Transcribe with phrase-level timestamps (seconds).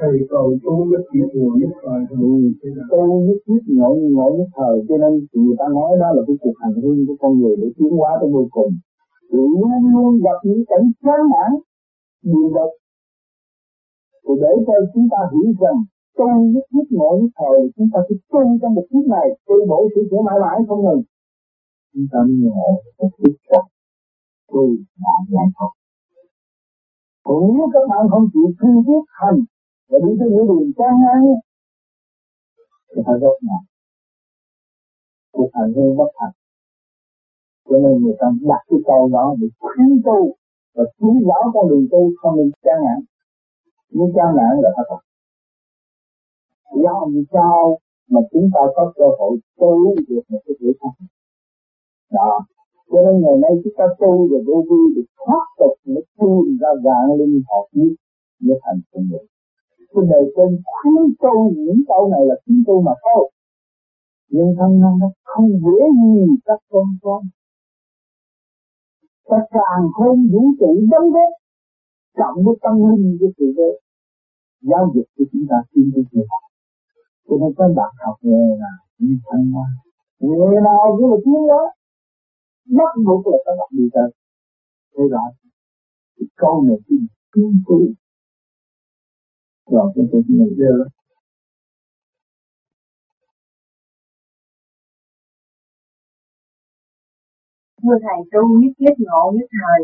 [0.00, 4.76] thầy cầu tu nhất thiết ngộ nhất thời tu nhất thiết ngộ ngộ nhất thời.
[4.88, 7.68] Cho nên người ta nói đó là cái cuộc hành hương của con người để
[7.76, 8.72] tiến hóa tới vô cùng.
[9.30, 9.50] Luôn
[9.92, 11.50] luôn gặp những cảnh chán nản,
[12.24, 12.70] buồn bực.
[14.24, 15.78] Thì để cho chúng ta hiểu rằng
[16.16, 19.54] tu nhất thiết ngộ nhất thời, chúng ta sẽ tu trong một kiếp này, tu
[19.68, 21.02] bổ sửa chữa mãi mãi không ngừng.
[21.94, 22.68] Chúng ta ngộ
[22.98, 23.64] một kiếp khác.
[24.52, 24.62] Tu
[25.02, 25.72] bạn giải thoát
[27.56, 29.38] nếu các bạn không chịu thương biết hành
[29.88, 31.20] và đi tới những đường chán ngán
[32.90, 33.64] thì phải rốt ngạc
[35.32, 36.34] cuộc hành hương bất thành
[37.68, 40.20] cho nên người ta đặt cái câu đó để khuyến tu
[40.74, 43.00] và chỉ rõ con đường tu không nên chán ngán.
[43.90, 45.02] Nhưng chán ngán là thật bại
[46.82, 47.78] do sao
[48.10, 51.06] mà chúng ta có cơ hội tu được một cái thể thăng
[52.12, 52.40] đó.
[52.90, 56.58] Cho nên ngày nay chúng ta tu và vô vi để thoát tục để tìm
[56.60, 57.92] ra dạng linh hợp nhất
[58.40, 59.26] để thành con người
[59.92, 63.30] trên đời trên khuyến tu những câu này là khuyến tu mà thôi.
[64.28, 67.22] Nhưng thân năng nó không dễ gì các con con.
[69.28, 71.32] Ta càng hơn vũ trụ đóng góp
[72.18, 73.70] cộng với tâm linh của sự đế
[74.60, 76.26] giáo dục của chúng ta tiến tới người
[77.28, 79.68] cho nên các bạn học nghề là như thanh hoa.
[80.20, 81.62] Nghề nào cũng là tiếng đó.
[82.78, 84.10] Bắt buộc là các bạn đi tới.
[84.94, 85.24] Thế rõ
[86.18, 86.96] thì câu này chỉ
[87.32, 87.78] kiên tu
[89.94, 90.84] chúng tôi nhận ra đó
[97.82, 99.80] thưa thầy tu nhất kiếp ngộ nhất thời.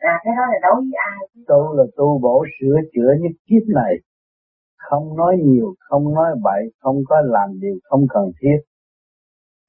[0.00, 1.20] Là cái đó là đối với ai?
[1.48, 3.94] Tu là tu bổ sửa chữa nhất kiếp này.
[4.76, 8.58] Không nói nhiều không nói bậy không có làm điều không cần thiết.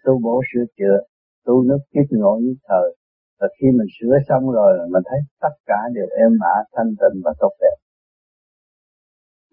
[0.06, 0.98] Tu bổ sửa chữa
[1.46, 2.96] tu nước kiếp ngộ nhất thời.
[3.40, 7.22] Và khi mình sửa xong rồi mình thấy tất cả đều êm ả thanh tịnh
[7.26, 7.85] và tốt đẹp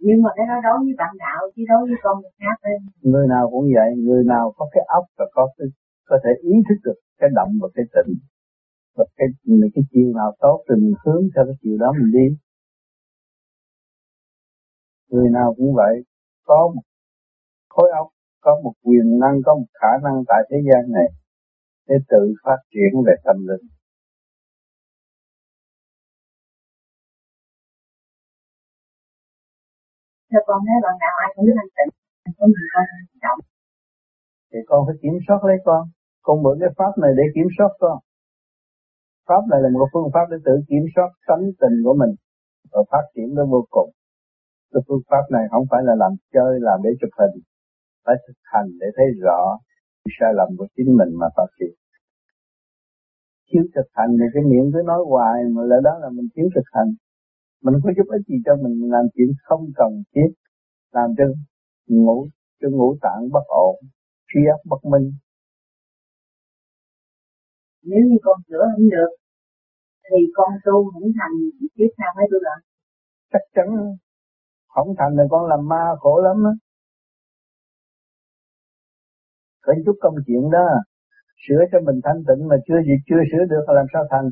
[0.06, 2.76] nhưng mà cái đó đối với bạn đạo, chứ đối với con người khác đây
[3.10, 5.66] người nào cũng vậy, người nào có cái óc và có cái,
[6.08, 8.12] có thể ý thức được cái động và cái tĩnh
[8.96, 9.26] và cái
[9.74, 12.26] cái chiều nào tốt thì mình hướng theo cái chiều đó mình đi.
[15.10, 15.94] Người nào cũng vậy,
[16.44, 16.82] có một
[17.68, 18.08] khối óc,
[18.40, 21.08] có một quyền năng, có một khả năng tại thế gian này
[21.88, 23.66] để tự phát triển về tâm linh.
[30.32, 31.90] Theo con thấy bạn nào ai cũng biết thanh tịnh,
[32.38, 32.84] có mình con
[33.22, 33.40] trọng.
[34.50, 35.82] Thì con phải kiểm soát lấy con.
[36.26, 37.96] Con mượn cái pháp này để kiểm soát con.
[39.28, 42.12] Pháp này là một phương pháp để tự kiểm soát tánh tình của mình
[42.72, 43.90] và phát triển đến vô cùng.
[44.72, 47.34] Cái phương pháp này không phải là làm chơi, làm để chụp hình.
[48.04, 49.40] Phải thực hành để thấy rõ
[50.16, 51.74] sai lầm của chính mình mà phát triển.
[53.48, 56.46] Thiếu thực hành thì cái miệng cứ nói hoài mà là đó là mình thiếu
[56.54, 56.90] thực hành
[57.62, 60.30] mình có giúp ích gì cho mình làm chuyện không cần thiết
[60.92, 61.24] làm cho
[61.86, 62.28] ngủ
[62.60, 63.76] cho ngũ tạng bất ổn
[64.28, 65.12] trí óc bất minh.
[67.82, 69.10] Nếu như con sửa không được
[70.10, 71.36] thì con tu không thành
[71.76, 72.60] tiếp sao phải tu lại
[73.32, 73.66] chắc chắn
[74.68, 76.52] không thành thì con làm ma khổ lắm á.
[79.60, 80.66] Có chút công chuyện đó
[81.48, 84.26] sửa cho mình thanh tịnh mà chưa gì chưa sửa được làm sao thành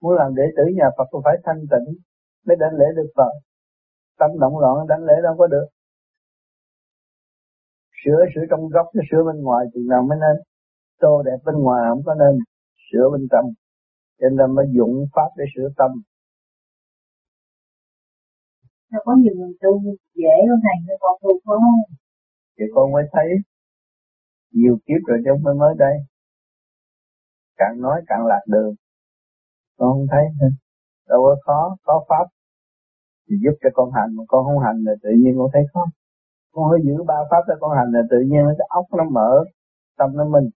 [0.00, 1.88] muốn làm đệ tử nhà Phật cũng phải thanh tịnh
[2.46, 3.32] mới đánh lễ được Phật.
[4.18, 5.66] Tâm động loạn đánh lễ đâu có được.
[8.04, 10.36] Sửa sửa trong góc chứ sửa bên ngoài thì nào mới nên.
[11.00, 12.34] Tô đẹp bên ngoài không có nên.
[12.92, 13.46] Sửa bên trong
[14.20, 15.90] cho nên mới dụng pháp để sửa tâm.
[18.90, 19.82] Sao có nhiều người tu
[20.14, 21.56] dễ hơn thầy cho con tu khó
[22.58, 23.28] Thì con mới thấy
[24.52, 25.94] nhiều kiếp rồi chứ phải mới đây.
[27.56, 28.74] Càng nói càng lạc đường
[29.78, 30.24] con không thấy
[31.08, 32.26] đâu có khó, có pháp.
[33.28, 35.84] Thì giúp cho con hành, mà con không hành là tự nhiên con thấy khó.
[36.52, 39.44] Con hơi giữ ba pháp cho con hành là tự nhiên cái óc nó mở,
[39.98, 40.48] tâm nó minh.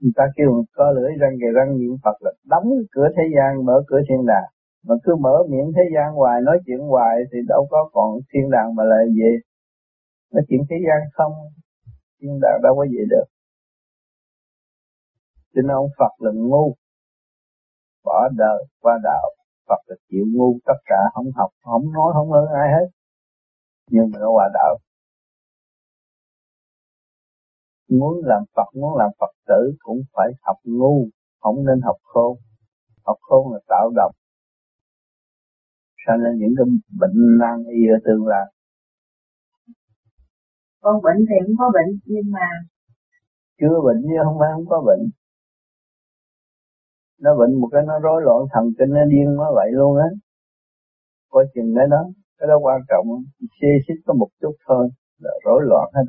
[0.00, 3.64] Người ta kêu có lưỡi răng kề răng niệm Phật là đóng cửa thế gian,
[3.64, 4.48] mở cửa thiên đàng.
[4.86, 8.50] Mà cứ mở miệng thế gian hoài, nói chuyện hoài thì đâu có còn thiên
[8.50, 9.32] đàng mà lại về.
[10.32, 11.32] Nói chuyện thế gian không,
[12.20, 13.24] thiên đàng đâu có về được
[15.54, 16.74] cho nên ông Phật là ngu.
[18.04, 19.30] Bỏ đời qua đạo
[19.68, 22.86] Phật là chịu ngu tất cả không học không nói không hơn ai hết.
[23.90, 24.78] Nhưng mà nó qua đạo.
[27.88, 31.08] Muốn làm Phật muốn làm Phật tử cũng phải học ngu
[31.40, 32.38] không nên học khôn.
[33.04, 34.12] Học khôn là tạo độc
[36.06, 36.66] sao nên những cái
[37.00, 38.46] bệnh nan y ở tương lai.
[40.80, 42.46] Con bệnh thì cũng có bệnh nhưng mà
[43.60, 45.10] chưa bệnh chứ không phải không có bệnh
[47.20, 50.08] nó bệnh một cái, nó rối loạn thần kinh, nó điên nó vậy luôn á.
[51.30, 52.02] Coi chừng cái đó
[52.38, 53.06] cái đó quan trọng.
[53.60, 54.88] Xê xích có một chút thôi,
[55.18, 56.02] là rối loạn hết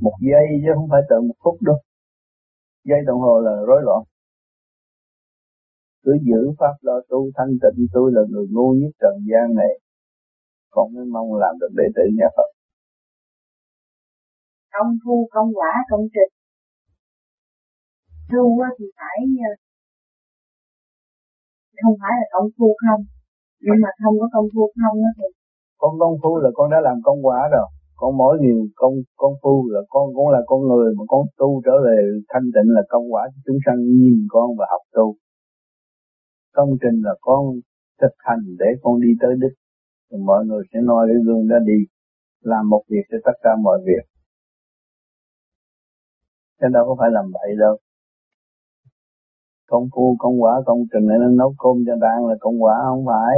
[0.00, 1.78] một giây chứ không phải tự một phút đâu.
[2.84, 4.02] Giây đồng hồ là rối loạn.
[6.04, 9.72] Cứ giữ pháp lo tu thanh tịnh, tôi là người ngu nhất trần gian này.
[10.70, 12.50] Con mới mong làm được đệ tử nhà Phật.
[14.72, 16.39] Công phu, công quả, công trình
[18.32, 18.44] tu
[18.78, 19.18] thì phải
[19.48, 19.52] ờ,
[21.82, 23.02] không phải là công phu không.
[23.64, 25.28] Nhưng mà không có công phu không đó thì
[25.82, 27.66] con công phu là con đã làm công quả rồi.
[28.00, 31.62] Con mỗi điều công công phu là con cũng là con người mà con tu
[31.64, 31.96] trở về
[32.28, 35.06] thanh tịnh là công quả cho chúng sanh, nhìn con và học tu.
[36.56, 37.40] Công trình là con
[38.00, 39.56] thực hành để con đi tới đích.
[40.10, 41.80] Thì mọi người sẽ noi cái gương đó đi,
[42.40, 44.04] làm một việc cho tất cả mọi việc.
[46.60, 47.76] Chứ đâu có phải làm vậy đâu
[49.70, 52.74] công phu công quả công trình này nó nấu cơm cho ăn là công quả
[52.88, 53.34] không phải.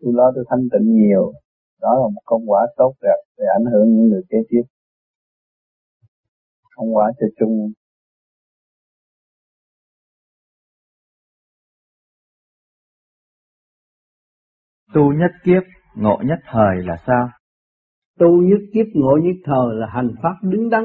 [0.00, 1.32] Tôi lo tôi thanh tịnh nhiều.
[1.80, 4.62] Đó là một công quả tốt đẹp để ảnh hưởng những người kế tiếp.
[6.76, 7.72] Công quả cho chung.
[14.94, 15.62] Tu nhất kiếp
[15.94, 17.28] ngộ nhất thời là sao?
[18.18, 20.84] Tu nhất kiếp ngộ nhất thời là hành pháp đứng đắn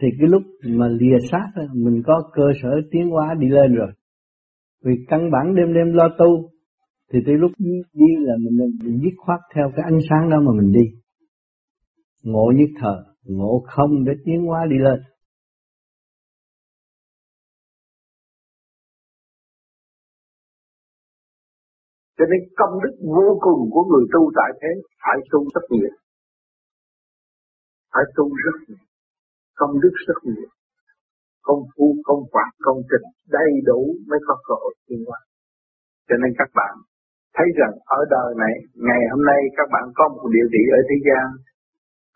[0.00, 3.92] thì cái lúc mà lìa sát mình có cơ sở tiến hóa đi lên rồi.
[4.84, 6.50] Vì căn bản đêm đêm lo tu
[7.12, 7.50] thì tới lúc
[7.92, 10.98] đi là mình, mình dứt khoát theo cái ánh sáng đó mà mình đi.
[12.22, 15.00] Ngộ nhất thời ngộ không để tiến hóa đi lên.
[22.18, 24.68] Cho nên công đức vô cùng của người tu tại thế
[25.02, 25.90] phải tu rất nhiều.
[27.92, 28.87] Phải tu rất nhiều
[29.60, 30.50] công đức rất nhiều
[31.48, 33.06] công phu công quả công trình
[33.36, 35.20] đầy đủ mới có cơ hội tiến hóa.
[36.08, 36.74] Cho nên các bạn
[37.36, 38.54] thấy rằng ở đời này,
[38.88, 41.26] ngày hôm nay các bạn có một địa vị ở thế gian,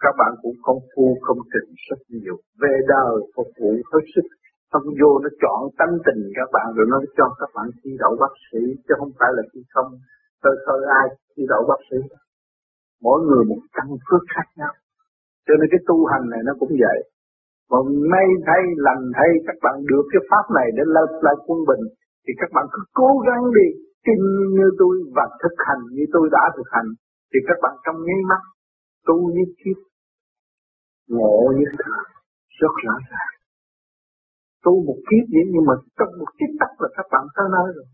[0.05, 2.37] các bạn cũng công phu công trình rất nhiều.
[2.63, 4.27] Về đời phục vụ hết sức,
[4.73, 8.13] không vô nó chọn tâm tình các bạn, rồi nó cho các bạn thi đậu
[8.23, 9.91] bác sĩ, chứ không phải là thi không.
[10.43, 11.99] Tôi khơi ai thi đậu bác sĩ?
[13.07, 14.73] Mỗi người một căn phước khác nhau.
[15.47, 16.99] Cho nên cái tu hành này nó cũng vậy
[17.71, 17.79] mà
[18.13, 21.85] may thay lành thay, các bạn được cái pháp này để lập lại quân bình,
[22.25, 23.67] thì các bạn cứ cố gắng đi,
[24.07, 24.21] tin
[24.57, 26.89] như tôi và thực hành như tôi đã thực hành,
[27.31, 28.43] thì các bạn trong nháy mắt,
[29.07, 29.79] tu như kiếp,
[31.09, 32.05] ngộ như thật
[32.61, 33.33] rất rõ ràng.
[34.65, 37.69] Tu một kiếp vậy nhưng mà trong một kiếp tắc là các bạn tới nơi
[37.77, 37.87] rồi.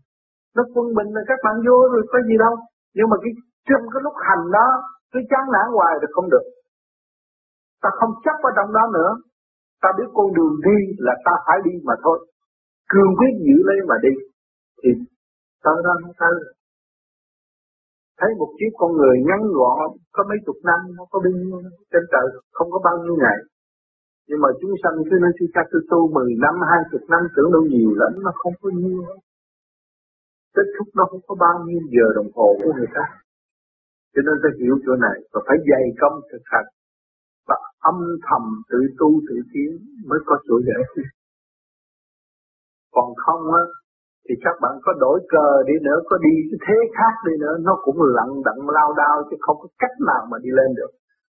[0.55, 2.53] Nó quân bình là các bạn vô rồi có gì đâu.
[2.95, 3.31] Nhưng mà cái,
[3.69, 4.67] trong cái lúc hành đó,
[5.11, 6.45] cứ chán nản hoài thì không được.
[7.83, 9.11] Ta không chấp ở trong đó nữa
[9.81, 12.17] ta biết con đường đi là ta phải đi mà thôi
[12.91, 14.13] cương quyết giữ lấy mà đi
[14.81, 14.89] thì
[15.63, 16.29] ta ra không ta
[18.19, 21.57] thấy một chiếc con người ngắn gọn có mấy chục năm nó có bao nhiêu
[21.91, 23.39] trên trời không có bao nhiêu ngày
[24.29, 27.63] nhưng mà chúng sanh cứ nói cha tôi tu 10 năm, 20 năm tưởng đâu
[27.73, 29.01] nhiều lắm, nó không có nhiều.
[30.55, 33.05] Kết thúc nó không có bao nhiêu giờ đồng hồ của người ta.
[34.13, 36.69] Cho nên ta hiểu chỗ này và phải dày công thực hành
[37.91, 37.95] âm
[38.27, 39.71] thầm tự tu tự tiến
[40.09, 41.09] mới có chỗ giải quyết.
[42.95, 43.63] Còn không á,
[44.25, 47.55] thì các bạn có đổi cờ đi nữa, có đi cái thế khác đi nữa,
[47.67, 50.91] nó cũng lặng đặng lao đao chứ không có cách nào mà đi lên được.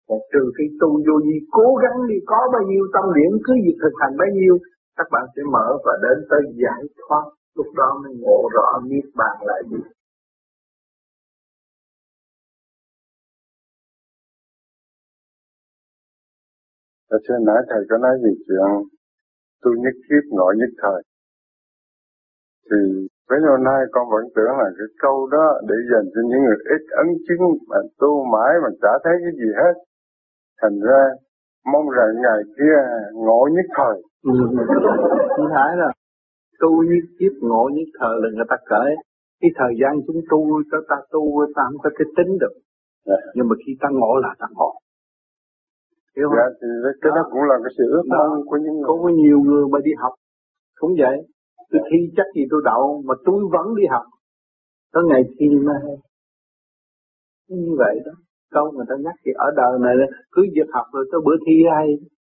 [0.07, 3.53] Còn trừ khi tu vô gì cố gắng đi có bao nhiêu tâm điểm cứ
[3.65, 4.55] việc thực hành bấy nhiêu,
[4.97, 7.25] các bạn sẽ mở và đến tới giải thoát,
[7.57, 9.81] lúc đó mới ngộ rõ niết bàn lại gì.
[17.15, 18.69] Ở trên nãy thầy có nói về chuyện
[19.61, 21.01] tu nhất kiếp ngộ nhất thời.
[22.67, 22.79] Thì
[23.29, 26.59] bấy lâu nay con vẫn tưởng là cái câu đó để dành cho những người
[26.75, 29.73] ít ấn chứng mà tu mãi mà chả thấy cái gì hết.
[30.61, 31.01] Thành ra
[31.73, 32.77] mong rằng ngày kia
[33.13, 33.97] ngộ nhất thời.
[35.35, 35.91] Không phải là
[36.59, 38.85] tu nhất kiếp ngộ nhất thời là người ta kể.
[39.41, 41.23] Cái thời gian chúng tu, ta, ta tu
[41.55, 42.53] ta không có cái tính được.
[42.53, 43.19] Yeah.
[43.25, 43.31] Dạ.
[43.35, 44.71] Nhưng mà khi ta ngộ là ta ngộ.
[46.19, 46.37] Hiểu không?
[46.39, 46.67] Dạ, thì
[47.01, 48.87] cái đó, đó cũng là cái sự ước mong của những người.
[48.87, 50.13] Có nhiều người mà đi học.
[50.79, 51.17] Cũng vậy.
[51.71, 54.05] Tôi thi chắc gì tôi đậu mà tôi vẫn đi học.
[54.93, 55.75] Tới ngày thi mà
[57.49, 58.11] như vậy đó
[58.51, 59.95] câu người ta nhắc thì ở đời này
[60.31, 61.87] cứ việc học rồi tới bữa thi hay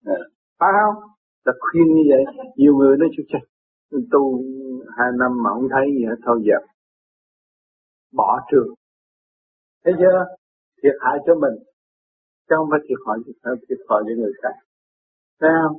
[0.06, 0.20] à.
[0.60, 1.04] phải không
[1.46, 2.24] là khuyên như vậy
[2.56, 3.42] nhiều người nói chú chắc
[4.12, 4.44] tu
[4.98, 6.58] hai năm mà không thấy gì hết thôi giờ
[8.14, 8.68] bỏ trường
[9.84, 10.26] thấy chưa
[10.84, 11.56] thiệt hại cho mình
[12.48, 13.18] chứ không phải thiệt hại
[13.68, 14.56] thiệt hại cho người khác
[15.42, 15.78] thấy không?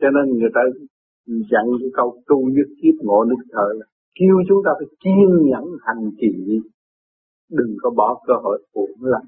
[0.00, 0.60] Cho nên người ta
[1.26, 3.86] dặn cái câu tu nhất kiếp ngộ đức thời là
[4.18, 6.60] kêu chúng ta phải kiên nhẫn hành trì
[7.50, 9.22] đừng có bỏ cơ hội uổng lắm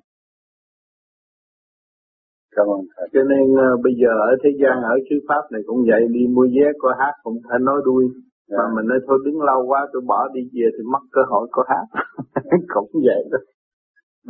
[2.59, 3.07] cảm ơn thầy.
[3.15, 6.23] Cho nên uh, bây giờ ở thế gian ở chư pháp này cũng vậy đi
[6.35, 8.05] mua vé coi hát cũng phải nói đuôi.
[8.05, 8.59] Yeah.
[8.59, 8.75] mà dạ.
[8.77, 11.65] mình nói thôi đứng lâu quá tôi bỏ đi về thì mất cơ hội có
[11.71, 11.87] hát.
[12.75, 13.39] Cũng vậy đó.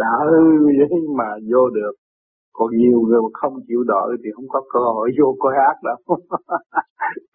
[0.03, 0.15] Đã
[0.79, 1.95] vậy mà vô được
[2.53, 5.77] còn nhiều người mà không chịu đợi thì không có cơ hội vô coi hát
[5.89, 6.17] đâu.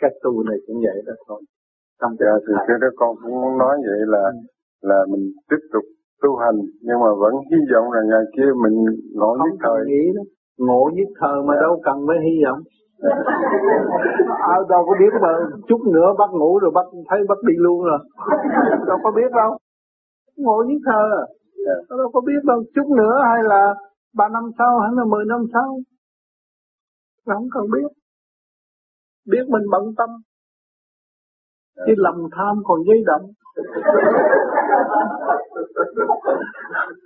[0.02, 1.42] Cái tu này cũng vậy đó thôi.
[2.02, 4.40] Trong dạ, thì cái đó con cũng muốn nói vậy là ừ.
[4.90, 5.84] là mình tiếp tục
[6.24, 8.76] tu hành nhưng mà vẫn hy vọng là ngày kia mình
[9.16, 9.80] ngộ nhất thời.
[9.88, 10.24] nghĩ đó.
[10.58, 12.60] Ngộ nhất thời mà đâu cần mới hy vọng.
[14.54, 15.32] À, đâu có biết mà
[15.68, 18.00] chút nữa bắt ngủ rồi bắt thấy bắt đi luôn rồi.
[18.88, 19.58] Đâu có biết đâu.
[20.38, 21.26] Ngộ nhất thời à.
[21.66, 21.80] Yeah.
[21.90, 22.64] đâu có biết đâu.
[22.76, 23.74] Chút nữa hay là
[24.18, 25.80] ba năm sau hay là mười năm sau?
[27.26, 27.90] Không cần biết.
[29.32, 30.10] Biết mình bận tâm.
[31.76, 33.26] Cái lòng tham còn dây động.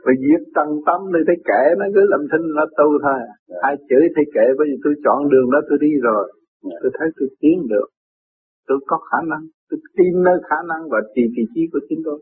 [0.06, 3.20] Rồi giết tận tâm thì thấy kệ nó cứ làm thinh nó tu thôi.
[3.62, 6.34] Ai chửi thì kệ bởi vì tôi chọn đường đó tôi đi rồi.
[6.82, 7.88] Tôi thấy tôi tiến được.
[8.68, 9.44] Tôi có khả năng.
[9.70, 12.22] Tôi tin nơi khả năng và trì kỳ trí của chính tôi